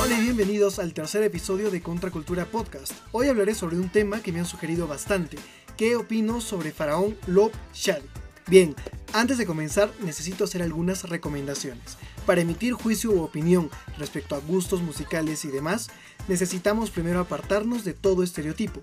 [0.00, 2.92] Hola y bienvenidos al tercer episodio de Contracultura Podcast.
[3.12, 5.36] Hoy hablaré sobre un tema que me han sugerido bastante.
[5.76, 8.06] ¿Qué opino sobre Faraón Love Shadi?
[8.46, 8.74] Bien,
[9.12, 11.98] antes de comenzar necesito hacer algunas recomendaciones.
[12.24, 13.68] Para emitir juicio u opinión
[13.98, 15.90] respecto a gustos musicales y demás,
[16.28, 18.80] necesitamos primero apartarnos de todo estereotipo.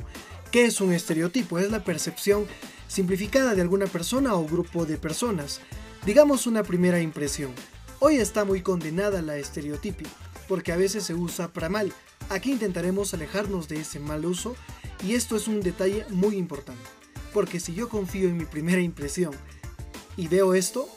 [0.51, 1.57] ¿Qué es un estereotipo?
[1.57, 2.45] Es la percepción
[2.87, 5.59] simplificada de alguna persona o grupo de personas.
[6.05, 7.51] Digamos una primera impresión.
[8.05, 10.09] Hoy está muy condenada la estereotipia,
[10.49, 11.93] porque a veces se usa para mal.
[12.27, 14.57] Aquí intentaremos alejarnos de ese mal uso
[15.05, 16.83] y esto es un detalle muy importante,
[17.33, 19.31] porque si yo confío en mi primera impresión
[20.17, 20.89] y veo esto,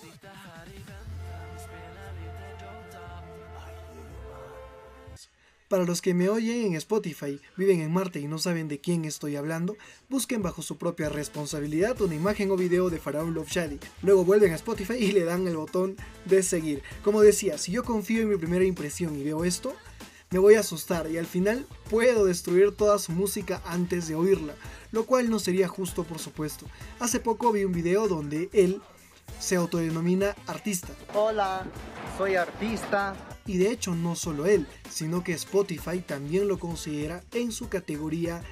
[5.69, 9.05] Para los que me oyen en Spotify, viven en Marte y no saben de quién
[9.05, 9.77] estoy hablando,
[10.09, 13.81] busquen bajo su propia responsabilidad una imagen o video de Faraón Love Shady.
[14.03, 16.85] Luego vuelven a Spotify y le dan el botón de seguir.
[17.03, 19.75] Como decía, si yo confío en mi primera impresión y veo esto,
[20.31, 24.55] me voy a asustar y al final puedo destruir toda su música antes de oírla,
[24.93, 26.67] lo cual no sería justo por supuesto.
[27.01, 28.81] Hace poco vi un video donde él
[29.41, 30.93] se autodenomina artista.
[31.13, 31.67] Hola,
[32.17, 33.17] soy artista.
[33.47, 38.43] Y de hecho no solo él, sino que Spotify también lo considera en su categoría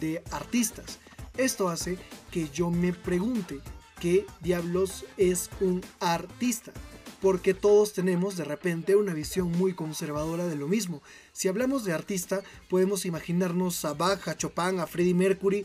[0.00, 0.98] de artistas.
[1.36, 1.98] Esto hace
[2.30, 3.58] que yo me pregunte,
[4.00, 6.72] ¿qué diablos es un artista?
[7.20, 11.02] Porque todos tenemos de repente una visión muy conservadora de lo mismo.
[11.32, 15.64] Si hablamos de artista, podemos imaginarnos a Bach, a Chopin, a Freddie Mercury,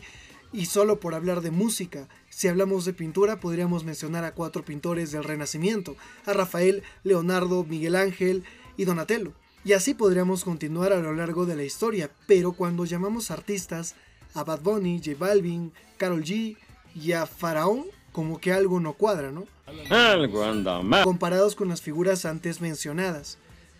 [0.52, 5.12] y solo por hablar de música, si hablamos de pintura, podríamos mencionar a cuatro pintores
[5.12, 5.96] del Renacimiento,
[6.26, 8.44] a Rafael, Leonardo, Miguel Ángel
[8.80, 9.34] y Donatello.
[9.62, 13.94] Y así podríamos continuar a lo largo de la historia, pero cuando llamamos artistas
[14.32, 16.56] a Bad Bunny, J Balvin, Carol G
[16.94, 19.44] y a Faraón, como que algo no cuadra, ¿no?
[19.90, 21.04] Algo anda mal.
[21.04, 23.36] Comparados con las figuras antes mencionadas.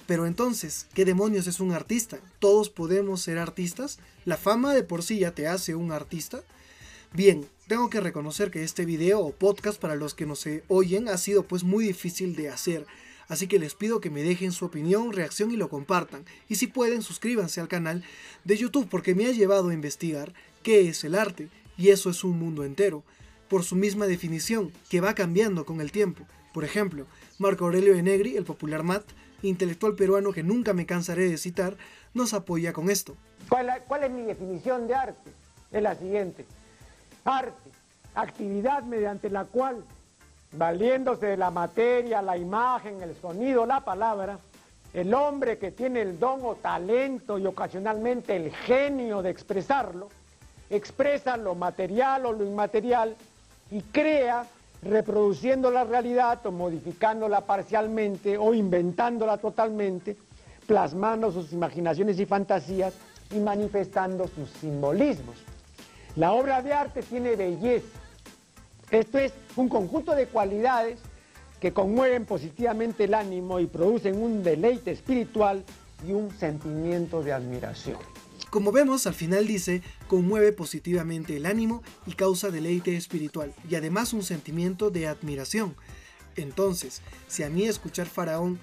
[0.06, 2.18] Pero entonces, ¿qué demonios es un artista?
[2.40, 4.00] ¿Todos podemos ser artistas?
[4.26, 6.42] ¿La fama de por sí ya te hace un artista?
[7.14, 11.08] Bien, tengo que reconocer que este video o podcast para los que no se oyen
[11.08, 12.84] ha sido pues muy difícil de hacer.
[13.30, 16.24] Así que les pido que me dejen su opinión, reacción y lo compartan.
[16.48, 18.02] Y si pueden, suscríbanse al canal
[18.44, 21.48] de YouTube porque me ha llevado a investigar qué es el arte.
[21.78, 23.04] Y eso es un mundo entero.
[23.48, 26.26] Por su misma definición, que va cambiando con el tiempo.
[26.52, 27.06] Por ejemplo,
[27.38, 29.04] Marco Aurelio de Negri, el popular MAT,
[29.42, 31.76] intelectual peruano que nunca me cansaré de citar,
[32.14, 33.16] nos apoya con esto.
[33.48, 33.70] ¿Cuál,
[34.02, 35.30] es mi definición de arte?
[35.70, 36.44] Es la siguiente.
[37.24, 37.70] Arte,
[38.16, 39.84] actividad mediante la cual,
[40.52, 44.38] valiéndose de la materia, la imagen, el sonido, la palabra,
[44.92, 50.08] el hombre que tiene el don o talento y ocasionalmente el genio de expresarlo,
[50.68, 53.16] expresa lo material o lo inmaterial
[53.70, 54.46] y crea
[54.82, 60.16] reproduciendo la realidad o modificándola parcialmente o inventándola totalmente,
[60.66, 62.94] plasmando sus imaginaciones y fantasías
[63.30, 65.36] y manifestando sus simbolismos.
[66.16, 67.86] La obra de arte tiene belleza.
[68.90, 70.98] Esto es un conjunto de cualidades
[71.60, 75.64] que conmueven positivamente el ánimo y producen un deleite espiritual
[76.06, 77.98] y un sentimiento de admiración.
[78.48, 84.12] Como vemos, al final dice, conmueve positivamente el ánimo y causa deleite espiritual, y además
[84.12, 85.76] un sentimiento de admiración.
[86.34, 88.58] Entonces, si a mí escuchar Faraón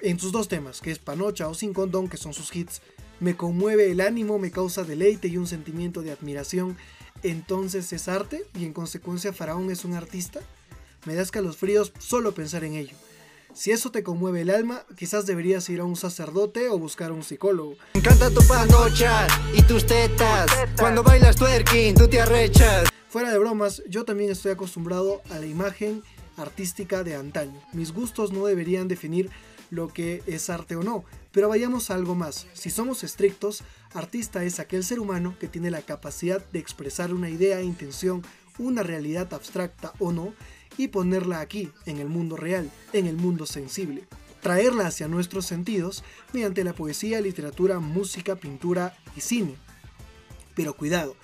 [0.00, 2.82] en sus dos temas, que es Panocha o Sin Condón, que son sus hits,
[3.18, 6.76] me conmueve el ánimo, me causa deleite y un sentimiento de admiración,
[7.22, 10.40] entonces es arte y en consecuencia Faraón es un artista.
[11.06, 12.96] Me da escalofríos solo pensar en ello.
[13.52, 17.14] Si eso te conmueve el alma, quizás deberías ir a un sacerdote o buscar a
[17.14, 17.74] un psicólogo.
[17.94, 20.50] Me encanta tu panocha y tus tetas.
[20.78, 22.88] Cuando bailas twerking, tú te arrechas.
[23.08, 26.02] Fuera de bromas, yo también estoy acostumbrado a la imagen
[26.36, 27.60] artística de antaño.
[27.72, 29.30] Mis gustos no deberían definir
[29.70, 32.46] lo que es arte o no, pero vayamos a algo más.
[32.54, 33.62] Si somos estrictos,
[33.94, 38.22] artista es aquel ser humano que tiene la capacidad de expresar una idea, intención,
[38.58, 40.34] una realidad abstracta o no,
[40.76, 44.06] y ponerla aquí, en el mundo real, en el mundo sensible.
[44.40, 49.56] Traerla hacia nuestros sentidos mediante la poesía, literatura, música, pintura y cine.
[50.54, 51.16] Pero cuidado,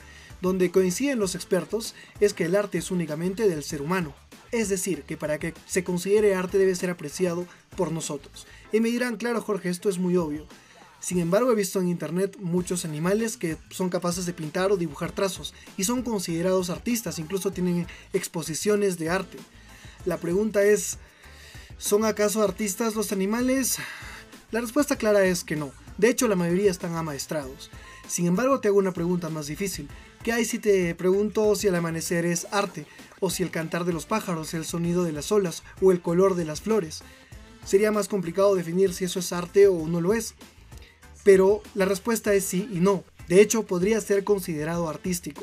[0.43, 4.15] donde coinciden los expertos es que el arte es únicamente del ser humano.
[4.53, 7.47] Es decir, que para que se considere arte debe ser apreciado
[7.77, 8.47] por nosotros.
[8.73, 10.47] Y me dirán, claro Jorge, esto es muy obvio.
[11.01, 15.13] Sin embargo, he visto en internet muchos animales que son capaces de pintar o dibujar
[15.13, 19.39] trazos y son considerados artistas, incluso tienen exposiciones de arte.
[20.05, 20.99] La pregunta es,
[21.79, 23.79] ¿son acaso artistas los animales?
[24.51, 25.73] La respuesta clara es que no.
[25.99, 27.71] De hecho, la mayoría están amaestrados.
[28.09, 29.89] Sin embargo, te hago una pregunta más difícil.
[30.23, 32.87] ¿Qué hay si te pregunto si el amanecer es arte?
[33.21, 36.35] ¿O si el cantar de los pájaros, el sonido de las olas o el color
[36.35, 37.03] de las flores?
[37.65, 40.35] Sería más complicado definir si eso es arte o no lo es.
[41.27, 43.03] Pero la respuesta es sí y no.
[43.27, 45.43] De hecho, podría ser considerado artístico,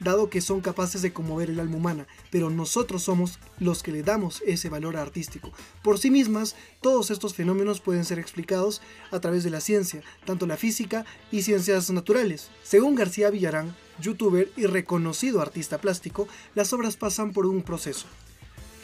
[0.00, 4.02] dado que son capaces de conmover el alma humana, pero nosotros somos los que le
[4.02, 5.52] damos ese valor artístico.
[5.84, 8.82] Por sí mismas, todos estos fenómenos pueden ser explicados
[9.12, 12.48] a través de la ciencia, tanto la física y ciencias naturales.
[12.64, 18.06] Según García Villarán, youtuber y reconocido artista plástico, las obras pasan por un proceso.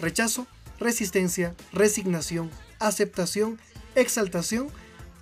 [0.00, 0.46] Rechazo,
[0.78, 3.58] resistencia, resignación, aceptación,
[3.96, 4.68] exaltación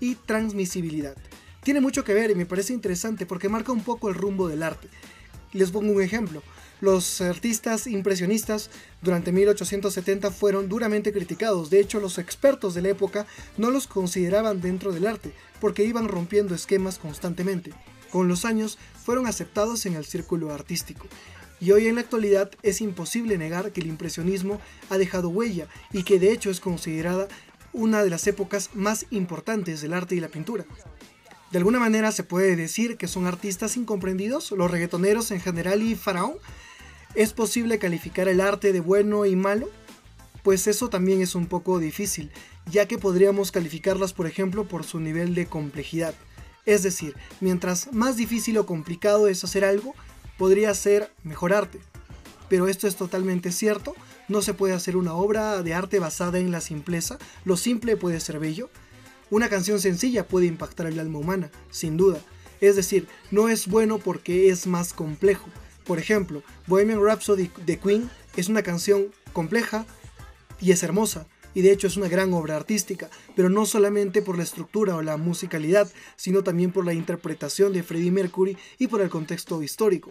[0.00, 1.16] y transmisibilidad.
[1.62, 4.62] Tiene mucho que ver y me parece interesante porque marca un poco el rumbo del
[4.62, 4.88] arte.
[5.52, 6.42] Les pongo un ejemplo.
[6.80, 8.68] Los artistas impresionistas
[9.00, 11.70] durante 1870 fueron duramente criticados.
[11.70, 13.26] De hecho, los expertos de la época
[13.56, 17.72] no los consideraban dentro del arte porque iban rompiendo esquemas constantemente.
[18.10, 21.06] Con los años fueron aceptados en el círculo artístico.
[21.60, 24.60] Y hoy en la actualidad es imposible negar que el impresionismo
[24.90, 27.28] ha dejado huella y que de hecho es considerada
[27.74, 30.64] una de las épocas más importantes del arte y la pintura.
[31.50, 35.94] De alguna manera se puede decir que son artistas incomprendidos, los reggaetoneros en general y
[35.94, 36.34] Faraón.
[37.14, 39.68] ¿Es posible calificar el arte de bueno y malo?
[40.42, 42.30] Pues eso también es un poco difícil,
[42.70, 46.14] ya que podríamos calificarlas por ejemplo por su nivel de complejidad.
[46.66, 49.94] Es decir, mientras más difícil o complicado es hacer algo,
[50.38, 51.78] podría ser mejor arte.
[52.48, 53.94] Pero esto es totalmente cierto,
[54.28, 58.20] no se puede hacer una obra de arte basada en la simpleza, lo simple puede
[58.20, 58.70] ser bello,
[59.30, 62.20] una canción sencilla puede impactar el alma humana, sin duda.
[62.60, 65.48] Es decir, no es bueno porque es más complejo.
[65.84, 69.86] Por ejemplo, Bohemian Rhapsody de Queen es una canción compleja
[70.60, 74.36] y es hermosa, y de hecho es una gran obra artística, pero no solamente por
[74.36, 79.00] la estructura o la musicalidad, sino también por la interpretación de Freddie Mercury y por
[79.00, 80.10] el contexto histórico.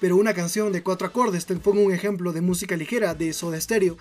[0.00, 3.60] Pero una canción de cuatro acordes, te pongo un ejemplo de música ligera de Soda
[3.60, 3.96] Stereo,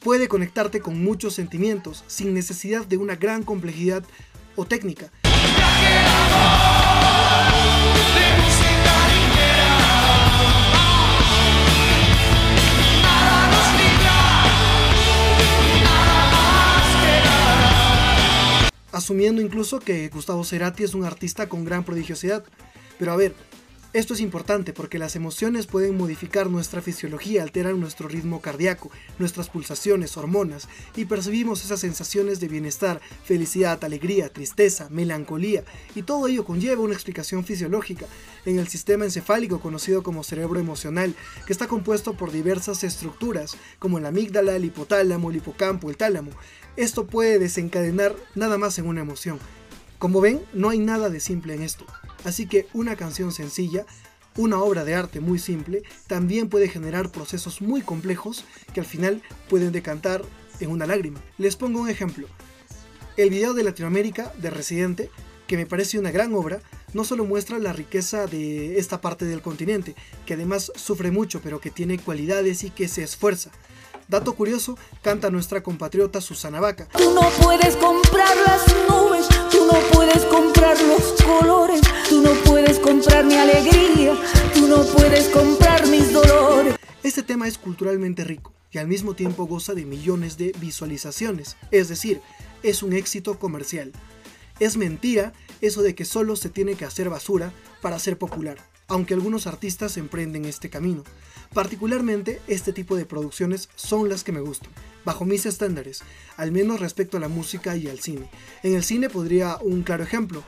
[0.00, 4.04] puede conectarte con muchos sentimientos sin necesidad de una gran complejidad
[4.56, 5.10] o técnica.
[18.92, 22.44] Asumiendo incluso que Gustavo Cerati es un artista con gran prodigiosidad.
[22.98, 23.34] Pero a ver,
[23.92, 28.88] esto es importante porque las emociones pueden modificar nuestra fisiología, alteran nuestro ritmo cardíaco,
[29.18, 35.64] nuestras pulsaciones, hormonas, y percibimos esas sensaciones de bienestar, felicidad, alegría, tristeza, melancolía,
[35.96, 38.06] y todo ello conlleva una explicación fisiológica
[38.46, 43.98] en el sistema encefálico conocido como cerebro emocional, que está compuesto por diversas estructuras, como
[43.98, 46.30] la amígdala, el hipotálamo, el hipocampo, el tálamo.
[46.76, 49.40] Esto puede desencadenar nada más en una emoción.
[50.00, 51.84] Como ven, no hay nada de simple en esto.
[52.24, 53.84] Así que una canción sencilla,
[54.34, 59.20] una obra de arte muy simple, también puede generar procesos muy complejos que al final
[59.50, 60.22] pueden decantar
[60.58, 61.20] en una lágrima.
[61.36, 62.28] Les pongo un ejemplo.
[63.18, 65.10] El video de Latinoamérica de Residente,
[65.46, 66.62] que me parece una gran obra,
[66.94, 69.94] no solo muestra la riqueza de esta parte del continente,
[70.24, 73.50] que además sufre mucho pero que tiene cualidades y que se esfuerza,
[74.10, 76.88] Dato curioso, canta nuestra compatriota Susana Vaca.
[76.98, 82.80] Tú no puedes comprar las nubes, tú no puedes comprar los colores, tú no puedes
[82.80, 84.16] comprar mi alegría,
[84.52, 86.74] tú no puedes comprar mis dolores.
[87.04, 91.88] Este tema es culturalmente rico y al mismo tiempo goza de millones de visualizaciones, es
[91.88, 92.20] decir,
[92.64, 93.92] es un éxito comercial.
[94.58, 98.58] Es mentira eso de que solo se tiene que hacer basura para ser popular,
[98.90, 101.04] aunque algunos artistas emprenden este camino.
[101.54, 104.70] Particularmente, este tipo de producciones son las que me gustan,
[105.04, 106.02] bajo mis estándares,
[106.36, 108.28] al menos respecto a la música y al cine.
[108.62, 110.44] En el cine podría un claro ejemplo,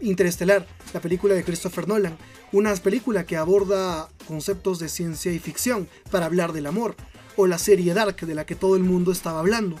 [0.00, 2.16] Interestelar, la película de Christopher Nolan,
[2.50, 6.96] una película que aborda conceptos de ciencia y ficción para hablar del amor,
[7.36, 9.76] o la serie Dark de la que todo el mundo estaba hablando,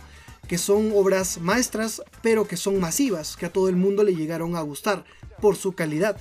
[0.46, 4.54] que son obras maestras pero que son masivas, que a todo el mundo le llegaron
[4.54, 5.04] a gustar
[5.40, 6.16] por su calidad.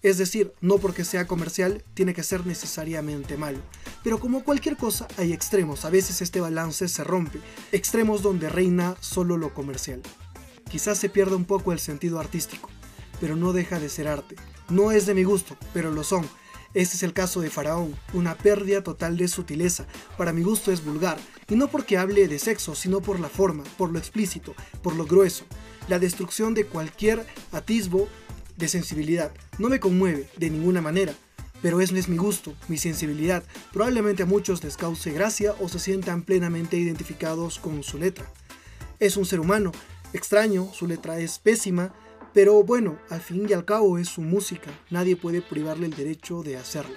[0.00, 3.58] Es decir, no porque sea comercial tiene que ser necesariamente malo.
[4.04, 7.40] Pero como cualquier cosa hay extremos, a veces este balance se rompe,
[7.72, 10.00] extremos donde reina solo lo comercial.
[10.70, 12.70] Quizás se pierda un poco el sentido artístico,
[13.20, 14.36] pero no deja de ser arte.
[14.68, 16.28] No es de mi gusto, pero lo son.
[16.74, 19.86] Este es el caso de Faraón, una pérdida total de sutileza.
[20.16, 23.64] Para mi gusto es vulgar, y no porque hable de sexo, sino por la forma,
[23.76, 25.44] por lo explícito, por lo grueso.
[25.88, 28.08] La destrucción de cualquier atisbo
[28.58, 29.32] de sensibilidad.
[29.58, 31.14] No me conmueve de ninguna manera,
[31.62, 33.42] pero es, es mi gusto, mi sensibilidad.
[33.72, 38.30] Probablemente a muchos les cause gracia o se sientan plenamente identificados con su letra.
[38.98, 39.72] Es un ser humano,
[40.12, 41.94] extraño, su letra es pésima,
[42.34, 46.42] pero bueno, al fin y al cabo es su música, nadie puede privarle el derecho
[46.42, 46.96] de hacerlo.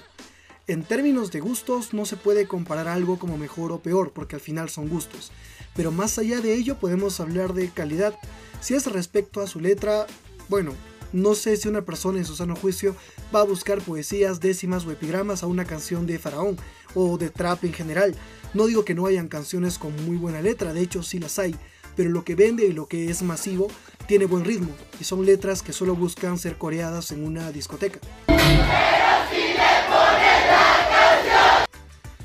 [0.68, 4.42] En términos de gustos no se puede comparar algo como mejor o peor, porque al
[4.42, 5.32] final son gustos.
[5.76, 8.14] Pero más allá de ello podemos hablar de calidad.
[8.62, 10.06] Si es respecto a su letra,
[10.50, 10.74] bueno,
[11.14, 12.96] no sé si una persona en su sano juicio
[13.34, 16.58] va a buscar poesías, décimas o epigramas a una canción de Faraón
[16.96, 18.16] o de trap en general.
[18.54, 21.56] No digo que no hayan canciones con muy buena letra, de hecho sí las hay,
[21.96, 23.68] pero lo que vende y lo que es masivo
[24.08, 28.00] tiene buen ritmo y son letras que solo buscan ser coreadas en una discoteca.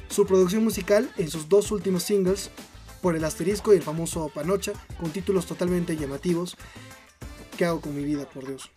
[0.09, 2.50] Su producción musical en sus dos últimos singles,
[3.02, 6.57] por el asterisco y el famoso Panocha, con títulos totalmente llamativos,
[7.56, 8.70] ¿qué hago con mi vida, por Dios?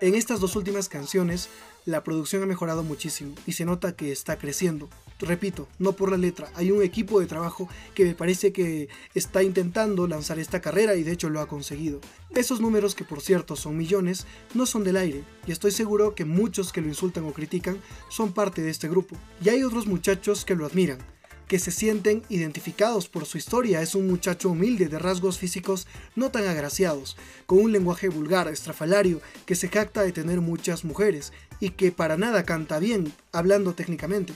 [0.00, 1.48] En estas dos últimas canciones,
[1.84, 4.88] la producción ha mejorado muchísimo y se nota que está creciendo.
[5.20, 9.42] Repito, no por la letra, hay un equipo de trabajo que me parece que está
[9.42, 12.00] intentando lanzar esta carrera y de hecho lo ha conseguido.
[12.34, 16.24] Esos números que por cierto son millones, no son del aire y estoy seguro que
[16.24, 17.78] muchos que lo insultan o critican
[18.08, 19.16] son parte de este grupo.
[19.42, 20.98] Y hay otros muchachos que lo admiran,
[21.48, 23.82] que se sienten identificados por su historia.
[23.82, 25.86] Es un muchacho humilde de rasgos físicos
[26.16, 31.32] no tan agraciados, con un lenguaje vulgar, estrafalario, que se jacta de tener muchas mujeres
[31.60, 34.32] y que para nada canta bien, hablando técnicamente,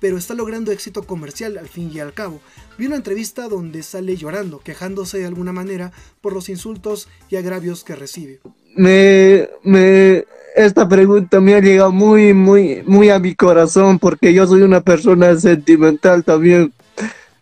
[0.00, 2.40] pero está logrando éxito comercial al fin y al cabo.
[2.76, 7.84] Vi una entrevista donde sale llorando, quejándose de alguna manera por los insultos y agravios
[7.84, 8.40] que recibe.
[8.74, 14.46] Me, me, esta pregunta me ha llegado muy, muy, muy a mi corazón porque yo
[14.46, 16.72] soy una persona sentimental también.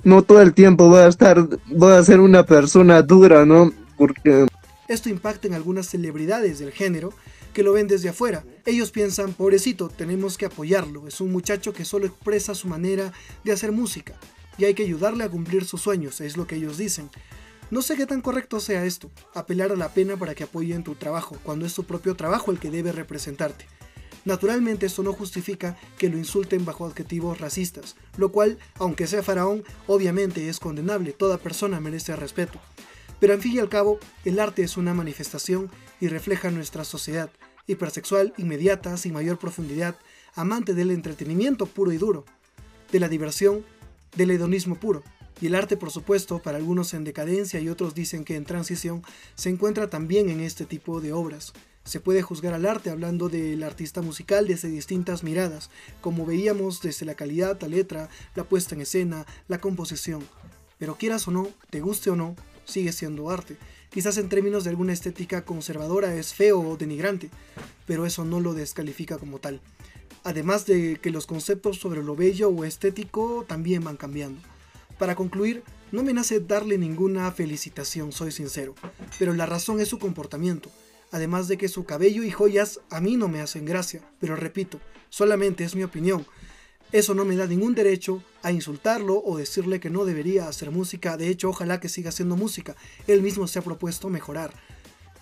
[0.03, 3.73] No todo el tiempo voy a estar, voy a ser una persona dura, ¿no?
[3.97, 4.47] Porque...
[4.89, 7.13] Esto impacta en algunas celebridades del género
[7.53, 8.45] que lo ven desde afuera.
[8.65, 11.07] Ellos piensan, pobrecito, tenemos que apoyarlo.
[11.07, 13.13] Es un muchacho que solo expresa su manera
[13.45, 14.15] de hacer música
[14.57, 17.09] y hay que ayudarle a cumplir sus sueños, es lo que ellos dicen.
[17.71, 20.97] No sé qué tan correcto sea esto, apelar a la pena para que apoyen tu
[20.97, 23.67] trabajo, cuando es tu propio trabajo el que debe representarte.
[24.25, 29.63] Naturalmente esto no justifica que lo insulten bajo adjetivos racistas, lo cual, aunque sea faraón,
[29.87, 32.59] obviamente es condenable, toda persona merece respeto.
[33.21, 37.31] Pero al fin y al cabo, el arte es una manifestación y refleja nuestra sociedad,
[37.69, 39.97] hipersexual, inmediata, sin mayor profundidad,
[40.35, 42.25] amante del entretenimiento puro y duro,
[42.91, 43.65] de la diversión,
[44.17, 45.05] del hedonismo puro.
[45.41, 49.03] Y el arte, por supuesto, para algunos en decadencia y otros dicen que en transición,
[49.35, 51.53] se encuentra también en este tipo de obras.
[51.85, 55.71] Se puede juzgar al arte hablando del artista musical desde distintas miradas,
[56.01, 60.23] como veíamos desde la calidad, la letra, la puesta en escena, la composición.
[60.79, 63.57] Pero quieras o no, te guste o no, sigue siendo arte.
[63.91, 67.31] Quizás en términos de alguna estética conservadora es feo o denigrante,
[67.87, 69.61] pero eso no lo descalifica como tal.
[70.23, 74.41] Además de que los conceptos sobre lo bello o estético también van cambiando.
[75.01, 78.75] Para concluir, no me nace darle ninguna felicitación, soy sincero,
[79.19, 80.69] pero la razón es su comportamiento,
[81.11, 84.79] además de que su cabello y joyas a mí no me hacen gracia, pero repito,
[85.09, 86.27] solamente es mi opinión.
[86.93, 91.17] Eso no me da ningún derecho a insultarlo o decirle que no debería hacer música,
[91.17, 92.77] de hecho ojalá que siga haciendo música,
[93.07, 94.53] él mismo se ha propuesto mejorar.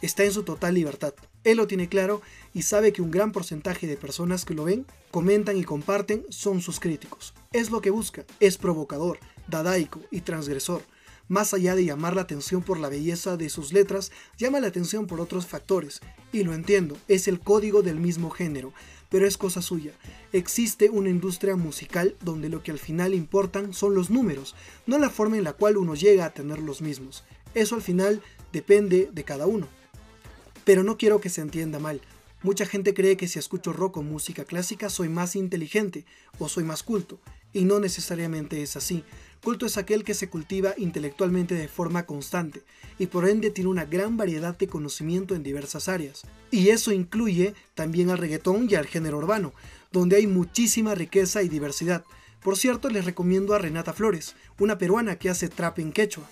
[0.02, 1.14] Está en su total libertad.
[1.44, 2.20] Él lo tiene claro
[2.52, 6.62] y sabe que un gran porcentaje de personas que lo ven, comentan y comparten son
[6.62, 7.32] sus críticos.
[7.52, 10.83] Es lo que busca, es provocador, dadaico y transgresor.
[11.28, 15.07] Más allá de llamar la atención por la belleza de sus letras, llama la atención
[15.07, 16.00] por otros factores.
[16.33, 18.73] Y lo entiendo, es el código del mismo género,
[19.11, 19.93] pero es cosa suya.
[20.33, 24.55] Existe una industria musical donde lo que al final importan son los números,
[24.87, 27.25] no la forma en la cual uno llega a tener los mismos.
[27.55, 29.69] Eso al final depende de cada uno.
[30.64, 32.00] Pero no quiero que se entienda mal.
[32.42, 36.04] Mucha gente cree que si escucho rock o música clásica soy más inteligente
[36.38, 37.18] o soy más culto,
[37.52, 39.02] y no necesariamente es así.
[39.42, 42.62] Culto es aquel que se cultiva intelectualmente de forma constante
[42.99, 46.23] y por ende tiene una gran variedad de conocimiento en diversas áreas.
[46.50, 49.52] Y eso incluye también al reggaetón y al género urbano,
[49.92, 52.04] donde hay muchísima riqueza y diversidad.
[52.42, 56.25] Por cierto, les recomiendo a Renata Flores, una peruana que hace trap en quechua.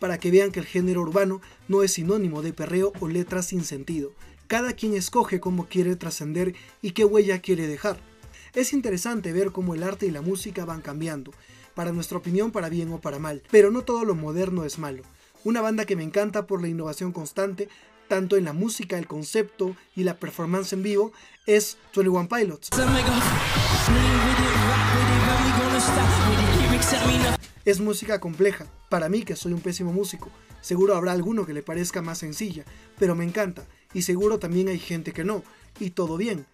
[0.00, 3.62] Para que vean que el género urbano no es sinónimo de perreo o letras sin
[3.64, 4.12] sentido.
[4.48, 8.00] Cada quien escoge cómo quiere trascender y qué huella quiere dejar.
[8.54, 11.32] Es interesante ver cómo el arte y la música van cambiando,
[11.74, 15.04] para nuestra opinión para bien o para mal, pero no todo lo moderno es malo.
[15.44, 17.68] Una banda que me encanta por la innovación constante,
[18.08, 21.12] tanto en la música, el concepto y la performance en vivo,
[21.46, 22.70] es 21 Pilots.
[27.64, 30.30] Es música compleja, para mí que soy un pésimo músico.
[30.60, 32.64] Seguro habrá alguno que le parezca más sencilla,
[32.98, 35.44] pero me encanta, y seguro también hay gente que no,
[35.78, 36.46] y todo bien.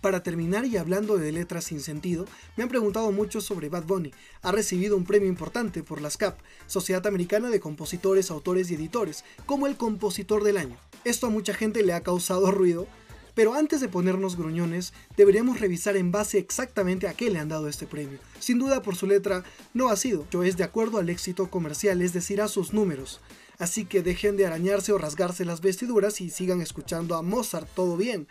[0.00, 2.24] Para terminar y hablando de letras sin sentido,
[2.56, 4.12] me han preguntado mucho sobre Bad Bunny.
[4.42, 9.24] Ha recibido un premio importante por la SCAP, Sociedad Americana de Compositores, Autores y Editores,
[9.44, 10.78] como el compositor del año.
[11.04, 12.88] Esto a mucha gente le ha causado ruido,
[13.34, 17.68] Pero antes de ponernos gruñones, deberíamos revisar en base exactamente a qué le han dado
[17.68, 18.18] este premio.
[18.38, 19.44] Sin duda por su letra
[19.74, 23.20] no ha sido, yo es de acuerdo al éxito comercial, es decir, a sus números.
[23.58, 27.96] Así que dejen de arañarse o rasgarse las vestiduras y sigan escuchando a Mozart, todo
[27.96, 28.26] bien.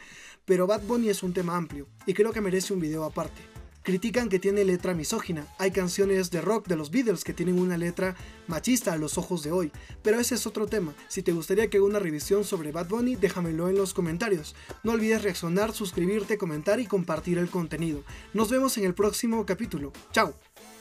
[0.45, 3.58] Pero Bad Bunny es un tema amplio y creo que merece un video aparte.
[3.83, 5.47] Critican que tiene letra misógina.
[5.57, 8.15] Hay canciones de rock de los Beatles que tienen una letra
[8.47, 9.71] machista a los ojos de hoy.
[10.03, 10.93] Pero ese es otro tema.
[11.07, 14.55] Si te gustaría que haga una revisión sobre Bad Bunny, déjamelo en los comentarios.
[14.83, 18.03] No olvides reaccionar, suscribirte, comentar y compartir el contenido.
[18.33, 19.93] Nos vemos en el próximo capítulo.
[20.11, 20.48] Chao.